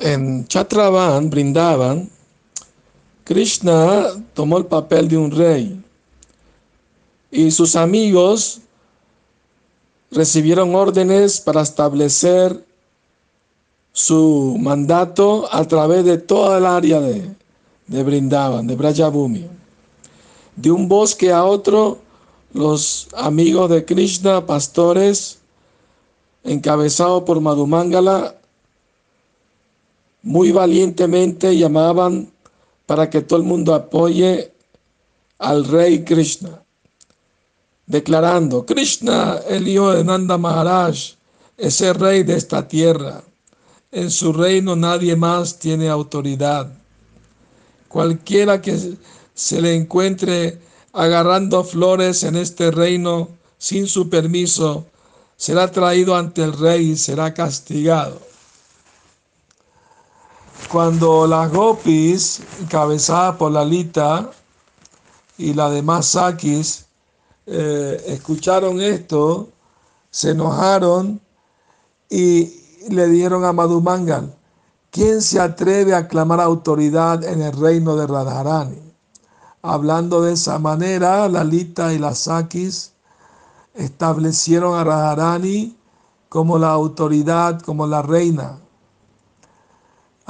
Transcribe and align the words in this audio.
en 0.00 0.46
Chatravan, 0.46 1.30
brindaban, 1.30 2.08
Krishna 3.24 4.06
tomó 4.34 4.58
el 4.58 4.66
papel 4.66 5.08
de 5.08 5.16
un 5.16 5.30
rey 5.30 5.80
y 7.30 7.50
sus 7.50 7.76
amigos 7.76 8.60
recibieron 10.10 10.74
órdenes 10.74 11.40
para 11.40 11.60
establecer 11.60 12.64
su 13.92 14.56
mandato 14.58 15.48
a 15.52 15.64
través 15.64 16.04
de 16.04 16.18
toda 16.18 16.58
el 16.58 16.66
área 16.66 17.00
de, 17.00 17.34
de 17.86 18.02
Brindavan, 18.02 18.66
de 18.66 18.74
Brajabhumi. 18.74 19.46
De 20.56 20.70
un 20.70 20.88
bosque 20.88 21.30
a 21.30 21.44
otro, 21.44 21.98
los 22.52 23.08
amigos 23.16 23.70
de 23.70 23.84
Krishna, 23.84 24.44
pastores, 24.44 25.38
encabezados 26.42 27.22
por 27.22 27.40
Madhumangala, 27.40 28.39
muy 30.22 30.52
valientemente 30.52 31.56
llamaban 31.56 32.30
para 32.86 33.08
que 33.08 33.22
todo 33.22 33.38
el 33.38 33.46
mundo 33.46 33.74
apoye 33.74 34.52
al 35.38 35.64
rey 35.64 36.04
Krishna, 36.04 36.62
declarando, 37.86 38.66
Krishna, 38.66 39.40
el 39.48 39.66
hijo 39.66 39.92
de 39.92 40.04
Nanda 40.04 40.36
Maharaj, 40.36 41.14
es 41.56 41.80
el 41.80 41.94
rey 41.94 42.22
de 42.22 42.36
esta 42.36 42.66
tierra. 42.66 43.22
En 43.92 44.10
su 44.10 44.32
reino 44.32 44.76
nadie 44.76 45.16
más 45.16 45.58
tiene 45.58 45.88
autoridad. 45.88 46.72
Cualquiera 47.88 48.60
que 48.60 48.96
se 49.34 49.60
le 49.60 49.74
encuentre 49.74 50.58
agarrando 50.92 51.64
flores 51.64 52.22
en 52.22 52.36
este 52.36 52.70
reino 52.70 53.28
sin 53.58 53.86
su 53.86 54.08
permiso, 54.08 54.86
será 55.36 55.70
traído 55.70 56.14
ante 56.14 56.42
el 56.42 56.52
rey 56.52 56.90
y 56.90 56.96
será 56.96 57.32
castigado. 57.34 58.29
Cuando 60.68 61.26
las 61.26 61.50
gopis, 61.52 62.40
encabezadas 62.60 63.36
por 63.36 63.52
Lalita 63.52 64.30
y 65.36 65.54
la 65.54 65.70
demás 65.70 66.06
Sakis, 66.06 66.86
eh, 67.46 68.04
escucharon 68.06 68.80
esto, 68.80 69.48
se 70.10 70.30
enojaron 70.30 71.20
y 72.08 72.52
le 72.88 73.08
dieron 73.08 73.44
a 73.44 73.52
Madhumangal, 73.52 74.34
¿quién 74.90 75.22
se 75.22 75.40
atreve 75.40 75.94
a 75.94 76.06
clamar 76.06 76.40
autoridad 76.40 77.24
en 77.24 77.42
el 77.42 77.52
reino 77.52 77.96
de 77.96 78.06
Radharani? 78.06 78.80
Hablando 79.62 80.22
de 80.22 80.32
esa 80.34 80.58
manera, 80.58 81.28
Lalita 81.28 81.92
y 81.92 81.98
las 81.98 82.18
Sakis 82.18 82.92
establecieron 83.74 84.78
a 84.78 84.84
Radharani 84.84 85.76
como 86.28 86.58
la 86.58 86.70
autoridad, 86.70 87.60
como 87.60 87.86
la 87.86 88.02
reina. 88.02 88.58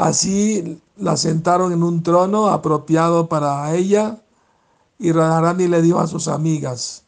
Así 0.00 0.80
la 0.96 1.18
sentaron 1.18 1.74
en 1.74 1.82
un 1.82 2.02
trono 2.02 2.46
apropiado 2.46 3.28
para 3.28 3.74
ella 3.74 4.22
y 4.98 5.12
Radharani 5.12 5.68
le 5.68 5.82
dijo 5.82 6.00
a 6.00 6.06
sus 6.06 6.26
amigas, 6.26 7.04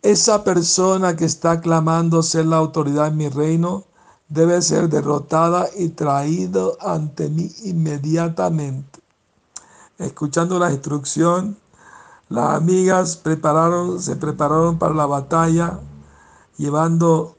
esa 0.00 0.44
persona 0.44 1.16
que 1.16 1.24
está 1.24 1.60
clamando 1.60 2.22
ser 2.22 2.46
la 2.46 2.58
autoridad 2.58 3.08
en 3.08 3.16
mi 3.16 3.28
reino 3.28 3.82
debe 4.28 4.62
ser 4.62 4.88
derrotada 4.88 5.68
y 5.76 5.88
traído 5.88 6.78
ante 6.80 7.28
mí 7.28 7.50
inmediatamente. 7.64 9.00
Escuchando 9.98 10.60
la 10.60 10.70
instrucción, 10.70 11.56
las 12.28 12.54
amigas 12.54 13.20
se 13.98 14.14
prepararon 14.14 14.78
para 14.78 14.94
la 14.94 15.06
batalla, 15.06 15.80
llevando 16.58 17.36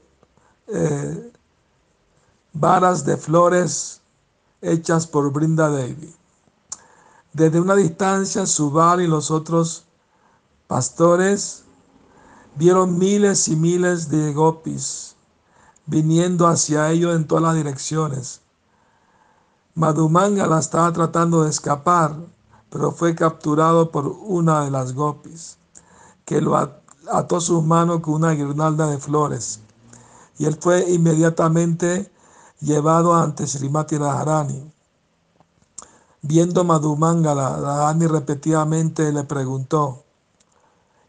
eh, 0.66 1.32
varas 2.54 3.04
de 3.04 3.16
flores 3.16 4.00
hechas 4.62 5.06
por 5.06 5.30
Brinda 5.32 5.68
Devi. 5.68 6.14
Desde 7.32 7.60
una 7.60 7.74
distancia, 7.74 8.46
Subal 8.46 9.02
y 9.02 9.06
los 9.06 9.30
otros 9.30 9.84
pastores 10.68 11.64
vieron 12.54 12.96
miles 12.96 13.48
y 13.48 13.56
miles 13.56 14.08
de 14.08 14.32
gopis 14.32 15.14
viniendo 15.86 16.46
hacia 16.46 16.90
ellos 16.90 17.14
en 17.14 17.26
todas 17.26 17.42
las 17.42 17.56
direcciones. 17.56 18.40
Madhumangala 19.74 20.58
estaba 20.58 20.92
tratando 20.92 21.42
de 21.42 21.50
escapar, 21.50 22.16
pero 22.70 22.92
fue 22.92 23.14
capturado 23.14 23.90
por 23.90 24.06
una 24.06 24.64
de 24.64 24.70
las 24.70 24.94
gopis, 24.94 25.58
que 26.24 26.40
lo 26.40 26.56
ató 27.10 27.40
sus 27.40 27.62
manos 27.64 28.00
con 28.00 28.14
una 28.14 28.30
guirnalda 28.30 28.86
de 28.86 28.98
flores. 28.98 29.60
Y 30.38 30.46
él 30.46 30.56
fue 30.60 30.88
inmediatamente 30.90 32.10
llevado 32.64 33.14
ante 33.14 33.46
Srimati 33.46 33.98
Radharani. 33.98 34.72
Viendo 36.22 36.64
Madhumangala, 36.64 37.56
Radharani 37.60 38.06
repetidamente 38.06 39.12
le 39.12 39.24
preguntó, 39.24 40.04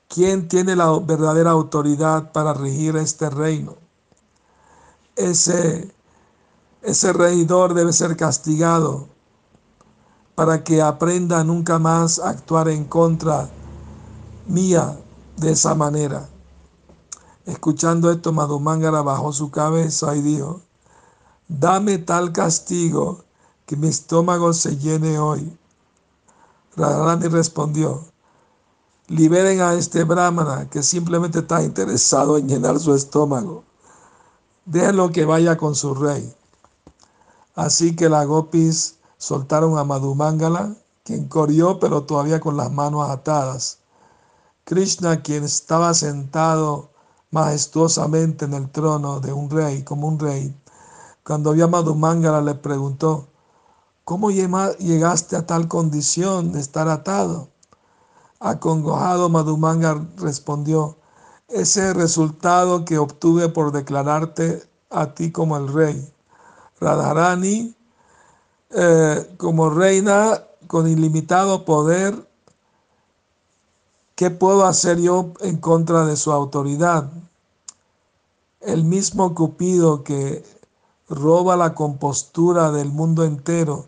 ¿quién 0.10 0.50
tiene 0.50 0.76
la 0.76 0.92
verdadera 1.00 1.52
autoridad 1.52 2.34
para 2.34 2.54
regir 2.54 2.98
este 2.98 3.30
reino? 3.30 3.76
Ese, 5.16 5.94
ese 6.82 7.14
regidor 7.14 7.74
debe 7.74 7.94
ser 7.94 8.18
castigado 8.18 9.08
para 10.36 10.66
que 10.66 10.82
aprenda 10.82 11.42
nunca 11.46 11.80
más 11.80 12.20
a 12.20 12.30
actuar 12.30 12.68
en 12.68 12.84
contra 12.84 13.50
mía 14.48 15.00
de 15.38 15.52
esa 15.52 15.74
manera. 15.74 16.28
Escuchando 17.46 18.12
esto, 18.12 18.34
Madhumangala 18.34 19.02
bajó 19.02 19.32
su 19.32 19.50
cabeza 19.50 20.14
y 20.18 20.22
dijo, 20.22 20.65
dame 21.48 21.98
tal 21.98 22.32
castigo 22.32 23.24
que 23.66 23.76
mi 23.76 23.88
estómago 23.88 24.54
se 24.54 24.78
llene 24.78 25.20
hoy. 25.20 25.58
Radharani 26.76 27.28
respondió, 27.28 28.06
liberen 29.08 29.62
a 29.62 29.74
este 29.74 30.04
brahmana 30.04 30.70
que 30.70 30.84
simplemente 30.84 31.40
está 31.40 31.64
interesado 31.64 32.38
en 32.38 32.48
llenar 32.48 32.80
su 32.80 32.94
estómago. 32.94 33.64
Déjenlo 34.66 35.12
que 35.12 35.26
vaya 35.26 35.58
con 35.58 35.76
su 35.76 35.94
rey. 35.94 36.34
Así 37.56 37.96
que 37.96 38.10
las 38.10 38.26
gopis 38.28 38.98
soltaron 39.18 39.78
a 39.78 39.84
Madhumangala, 39.84 40.76
quien 41.04 41.28
corrió 41.28 41.80
pero 41.80 42.04
todavía 42.04 42.40
con 42.40 42.58
las 42.58 42.72
manos 42.72 43.10
atadas. 43.10 43.80
Krishna, 44.66 45.22
quien 45.22 45.44
estaba 45.44 45.94
sentado 45.94 46.90
majestuosamente 47.32 48.46
en 48.46 48.54
el 48.54 48.70
trono 48.72 49.20
de 49.20 49.32
un 49.32 49.50
rey, 49.50 49.84
como 49.84 50.08
un 50.08 50.20
rey, 50.20 50.56
cuando 51.26 51.54
vio 51.54 51.66
a 51.66 51.68
Madhumangala 51.68 52.42
le 52.42 52.54
preguntó, 52.54 53.28
¿cómo 54.04 54.30
llegaste 54.30 55.36
a 55.36 55.48
tal 55.48 55.68
condición 55.68 56.52
de 56.52 56.60
estar 56.60 56.88
atado? 56.88 57.50
Acongojado, 58.40 59.28
Madhumangala 59.30 60.06
respondió, 60.18 60.98
ese 61.48 61.94
resultado 61.94 62.86
que 62.86 63.00
obtuve 63.00 63.50
por 63.50 63.72
declararte 63.72 64.64
a 64.92 65.16
ti 65.16 65.32
como 65.32 65.58
el 65.58 65.74
rey. 65.74 66.14
Radharani 66.80 67.76
eh, 68.70 69.36
como 69.38 69.70
reina 69.70 70.44
con 70.68 70.88
ilimitado 70.88 71.66
poder, 71.66 72.28
¿qué 74.16 74.30
puedo 74.30 74.66
hacer 74.66 75.00
yo 75.00 75.34
en 75.42 75.58
contra 75.58 76.06
de 76.06 76.18
su 76.18 76.32
autoridad? 76.32 77.10
El 78.60 78.84
mismo 78.84 79.34
Cupido 79.34 80.04
que 80.04 80.44
roba 81.08 81.56
la 81.56 81.74
compostura 81.74 82.72
del 82.72 82.92
mundo 82.92 83.24
entero, 83.24 83.86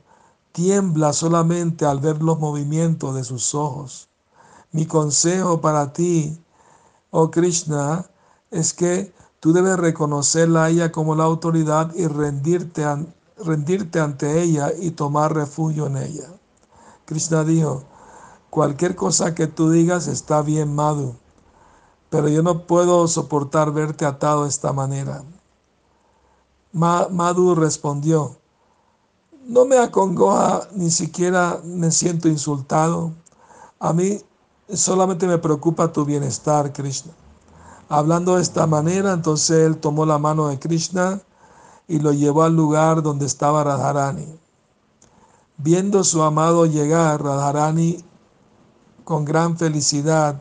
tiembla 0.51 1.13
solamente 1.13 1.85
al 1.85 1.99
ver 1.99 2.21
los 2.21 2.39
movimientos 2.39 3.15
de 3.15 3.23
sus 3.23 3.55
ojos. 3.55 4.09
Mi 4.71 4.85
consejo 4.85 5.61
para 5.61 5.93
ti, 5.93 6.37
oh 7.11 7.31
Krishna, 7.31 8.05
es 8.51 8.73
que 8.73 9.13
tú 9.39 9.53
debes 9.53 9.77
reconocerla 9.77 10.65
a 10.65 10.69
ella 10.69 10.91
como 10.91 11.15
la 11.15 11.23
autoridad 11.23 11.93
y 11.95 12.07
rendirte 12.07 12.85
rendirte 13.39 13.99
ante 13.99 14.41
ella 14.41 14.71
y 14.79 14.91
tomar 14.91 15.33
refugio 15.33 15.87
en 15.87 15.97
ella. 15.97 16.27
Krishna 17.05 17.43
dijo, 17.43 17.83
cualquier 18.49 18.95
cosa 18.95 19.35
que 19.35 19.47
tú 19.47 19.69
digas 19.69 20.07
está 20.07 20.41
bien, 20.41 20.73
Madhu, 20.75 21.15
pero 22.09 22.29
yo 22.29 22.41
no 22.41 22.65
puedo 22.65 23.07
soportar 23.07 23.71
verte 23.71 24.05
atado 24.05 24.43
de 24.43 24.49
esta 24.49 24.73
manera. 24.73 25.23
Madhu 26.77 27.55
respondió, 27.55 28.37
no 29.47 29.65
me 29.65 29.79
acongoja, 29.79 30.67
ni 30.75 30.91
siquiera 30.91 31.59
me 31.63 31.91
siento 31.91 32.27
insultado. 32.27 33.13
A 33.79 33.93
mí 33.93 34.21
solamente 34.71 35.25
me 35.25 35.39
preocupa 35.39 35.91
tu 35.91 36.05
bienestar, 36.05 36.71
Krishna. 36.73 37.13
Hablando 37.89 38.35
de 38.35 38.43
esta 38.43 38.67
manera, 38.67 39.13
entonces 39.13 39.65
él 39.65 39.77
tomó 39.77 40.05
la 40.05 40.19
mano 40.19 40.49
de 40.49 40.59
Krishna 40.59 41.19
y 41.87 41.99
lo 41.99 42.11
llevó 42.11 42.43
al 42.43 42.55
lugar 42.55 43.01
donde 43.01 43.25
estaba 43.25 43.63
Radharani. 43.63 44.37
Viendo 45.57 46.03
su 46.03 46.21
amado 46.21 46.67
llegar, 46.67 47.23
Radharani 47.23 48.03
con 49.03 49.25
gran 49.25 49.57
felicidad 49.57 50.39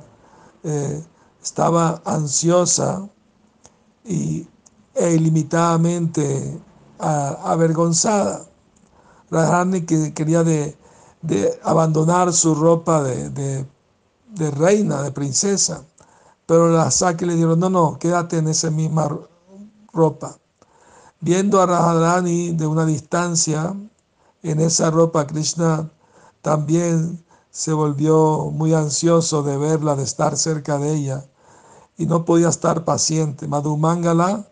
eh, 0.65 1.03
estaba 1.43 2.03
ansiosa 2.05 3.09
y, 4.05 4.49
e 4.97 5.15
ilimitadamente 5.15 6.59
avergonzada. 6.99 8.47
Radharani 9.31 9.83
que 9.83 10.15
quería 10.15 10.43
de, 10.43 10.77
abandonar 11.63 12.33
su 12.33 12.55
ropa 12.55 13.03
de, 13.03 13.67
reina, 14.53 15.03
de 15.03 15.13
princesa, 15.13 15.85
pero 16.47 16.69
la 16.69 16.91
Saki 16.91 17.27
le 17.27 17.35
dijeron, 17.35 17.59
no, 17.59 17.69
no, 17.69 17.99
quédate 17.99 18.39
en 18.39 18.49
esa 18.49 18.71
misma 18.71 19.09
ropa. 19.93 20.39
Viendo 21.21 21.61
a 21.61 21.67
Radharani 21.67 22.53
de 22.53 22.67
una 22.67 22.87
distancia, 22.87 23.75
en 24.43 24.61
esa 24.61 24.91
ropa, 24.91 25.27
Krishna 25.27 25.91
también 26.41 27.25
se 27.51 27.73
volvió 27.73 28.51
muy 28.53 28.75
ansioso 28.75 29.43
de 29.43 29.57
verla, 29.57 29.97
de 29.97 30.05
estar 30.05 30.37
cerca 30.37 30.79
de 30.79 30.95
ella, 30.95 31.25
y 31.99 32.07
no 32.07 32.25
podía 32.25 32.49
estar 32.49 32.85
paciente. 32.85 33.49
Madhumangala, 33.49 34.47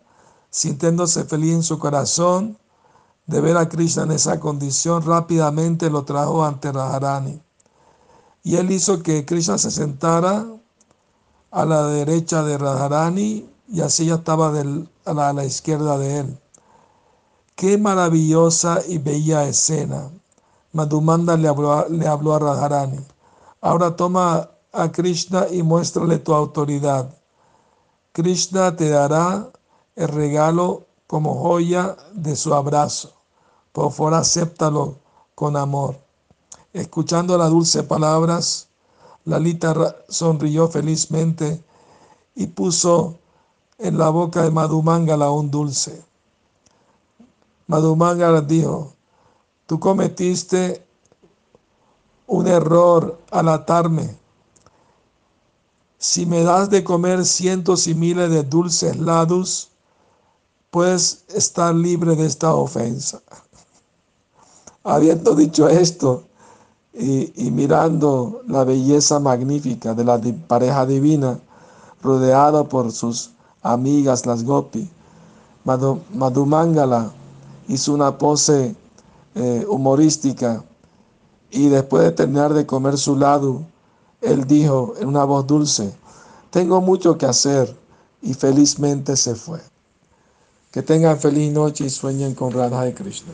sintiéndose 0.55 1.25
feliz 1.25 1.53
en 1.53 1.63
su 1.65 1.81
corazón 1.81 2.57
de 3.27 3.41
ver 3.41 3.57
a 3.57 3.69
Krishna 3.69 4.05
en 4.05 4.13
esa 4.13 4.39
condición, 4.39 5.05
rápidamente 5.05 5.91
lo 5.91 6.05
trajo 6.05 6.45
ante 6.45 6.71
Radharani. 6.71 7.43
Y 8.45 8.55
él 8.55 8.71
hizo 8.71 9.03
que 9.03 9.25
Krishna 9.25 9.59
se 9.59 9.73
sentara 9.73 10.47
a 11.51 11.65
la 11.65 11.89
derecha 11.89 12.45
de 12.45 12.57
Radharani 12.57 13.51
y 13.67 13.81
así 13.81 14.07
ya 14.07 14.15
estaba 14.15 14.53
a, 15.05 15.33
la, 15.33 15.45
izquierda 15.45 15.99
de 15.99 16.19
él. 16.21 16.39
Qué 17.57 17.77
maravillosa 17.77 18.79
y 18.87 18.99
bella 18.99 19.49
escena. 19.49 20.09
Madhumanda 20.73 21.37
le 21.37 21.49
habló, 21.49 21.89
le 21.89 22.07
habló 22.07 22.33
a 22.33 22.39
Radharani. 22.39 23.01
Ahora 23.61 23.97
toma 23.97 24.51
a 24.73 24.93
Krishna 24.93 25.49
y 25.51 25.65
muéstrale 25.65 26.21
tu 26.21 26.33
autoridad. 26.33 27.13
Krishna 28.13 28.77
te 28.77 28.91
dará 28.91 29.51
el 29.97 30.09
regalo 30.09 30.87
como 31.07 31.35
joya 31.41 31.97
de 32.13 32.37
su 32.37 32.55
abrazo. 32.55 33.13
Por 33.73 33.93
favor, 33.93 34.15
acéptalo 34.15 34.99
con 35.35 35.57
amor. 35.57 35.99
Escuchando 36.73 37.39
las 37.39 37.51
dulces 37.51 37.83
palabras, 37.85 38.69
Lalita 39.25 39.97
sonrió 40.09 40.69
felizmente 40.69 41.63
y 42.35 42.47
puso 42.49 43.19
en 43.79 43.99
la 43.99 44.11
boca 44.11 44.43
de 44.43 44.51
Madhumangala 44.51 45.31
un 45.31 45.51
dulce. 45.51 46.05
Madhumangala 47.67 48.41
dijo, 48.41 48.93
tú 49.67 49.81
cometiste 49.81 50.85
un 52.27 52.47
error 52.47 53.19
al 53.31 53.49
atarme. 53.49 54.17
Si 55.99 56.27
me 56.27 56.43
das 56.43 56.69
de 56.69 56.85
comer 56.85 57.25
cientos 57.25 57.87
y 57.87 57.95
miles 57.95 58.31
de 58.31 58.43
dulces 58.43 58.99
ladus, 58.99 59.71
puedes 60.75 61.25
estar 61.29 61.73
libre 61.73 62.17
de 62.17 62.27
esta 62.27 62.53
ofensa. 62.53 63.23
Habiendo 64.83 65.37
dicho 65.37 65.69
esto 65.69 66.25
y, 66.93 67.49
mirando 67.53 68.43
la 68.49 68.65
belleza 68.65 69.21
magnífica 69.21 69.95
de 69.95 70.03
la 70.03 70.21
pareja 70.49 70.85
divina, 70.85 71.39
rodeada 72.03 72.65
por 72.65 72.91
sus 72.91 73.31
amigas 73.63 74.27
las 74.27 74.43
Gopi, 74.43 74.91
Madhumangala 75.65 77.13
hizo 77.69 77.95
una 77.95 78.19
pose 78.19 78.75
eh, 79.37 79.65
humorística 79.69 80.65
y 81.53 81.69
después 81.69 82.03
de 82.03 82.11
terminar 82.11 82.53
de 82.53 82.67
comer 82.67 82.99
su 82.99 83.15
lado, 83.15 83.63
él 84.21 84.45
dijo 84.45 84.95
en 84.99 85.07
una 85.07 85.23
voz 85.23 85.47
dulce, 85.47 85.95
tengo 86.51 86.81
mucho 86.81 87.17
que 87.17 87.27
hacer 87.27 87.79
y 88.21 88.35
felizmente 88.35 89.17
se 89.17 89.37
fue. 89.37 89.61
Que 90.75 90.83
tengan 90.83 91.21
feliz 91.21 91.53
noche 91.53 91.85
y 91.85 91.89
sueñen 91.89 92.35
con 92.35 92.51
Radha 92.51 92.89
y 92.89 92.93
Krishna. 92.95 93.33